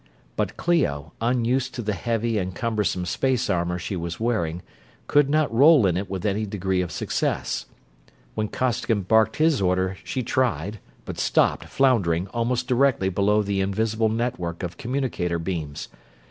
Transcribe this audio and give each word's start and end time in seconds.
But 0.35 0.57
Clio, 0.57 1.13
unused 1.21 1.75
to 1.75 1.83
the 1.83 1.93
heavy 1.93 2.39
and 2.39 2.55
cumbersome 2.55 3.05
space 3.05 3.51
armor 3.51 3.77
she 3.77 3.95
was 3.95 4.19
wearing, 4.19 4.63
could 5.05 5.29
not 5.29 5.53
roll 5.53 5.85
in 5.85 5.95
it 5.95 6.09
with 6.09 6.25
any 6.25 6.47
degree 6.47 6.81
of 6.81 6.91
success. 6.91 7.67
When 8.33 8.47
Costigan 8.47 9.03
barked 9.03 9.35
his 9.35 9.61
order 9.61 9.95
she 10.03 10.23
tried, 10.23 10.79
but 11.05 11.19
stopped, 11.19 11.65
floundering, 11.65 12.25
almost 12.29 12.67
directly 12.67 13.09
below 13.09 13.43
the 13.43 13.61
invisible 13.61 14.09
network 14.09 14.63
of 14.63 14.75
communicator 14.77 15.37
beams. 15.37 15.87